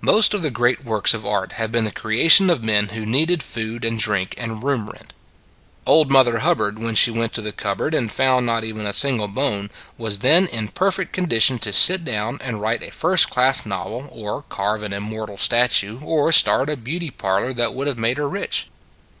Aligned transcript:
Most 0.00 0.34
of 0.34 0.42
the 0.42 0.50
great 0.50 0.84
works 0.84 1.14
of 1.14 1.24
art 1.24 1.52
have 1.52 1.70
been 1.70 1.84
the 1.84 1.92
creation 1.92 2.50
of 2.50 2.60
men 2.60 2.88
who 2.88 3.06
needed 3.06 3.40
food 3.40 3.84
and 3.84 4.00
drink 4.00 4.34
and 4.36 4.64
room 4.64 4.90
rent. 4.90 5.12
Old 5.86 6.10
Mother 6.10 6.40
Hubbard 6.40 6.76
when 6.80 6.96
she 6.96 7.12
went 7.12 7.32
to 7.34 7.40
the 7.40 7.52
cupboard 7.52 7.94
and 7.94 8.10
found 8.10 8.44
not 8.44 8.64
even 8.64 8.84
a 8.84 8.92
single 8.92 9.28
bone, 9.28 9.70
was 9.96 10.18
then 10.26 10.48
in 10.48 10.66
perfect 10.70 11.12
condition 11.12 11.56
to 11.60 11.72
sit 11.72 12.04
down 12.04 12.40
and 12.42 12.60
write 12.60 12.82
a 12.82 12.90
first 12.90 13.30
class 13.30 13.64
novel, 13.64 14.08
or 14.10 14.42
carve 14.48 14.82
an 14.82 14.92
im 14.92 15.04
mortal 15.04 15.38
statue 15.38 16.00
or 16.00 16.32
start 16.32 16.68
a 16.68 16.76
beauty 16.76 17.12
parlor 17.12 17.52
that 17.52 17.72
would 17.72 17.86
have 17.86 17.96
made 17.96 18.16
her 18.16 18.28
rich. 18.28 18.66